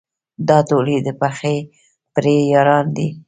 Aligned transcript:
دا 0.47 0.57
ټول 0.69 0.85
یې 0.93 0.99
د 1.07 1.09
پخې 1.21 1.55
پرې 2.13 2.35
یاران 2.53 2.85
دي. 2.97 3.07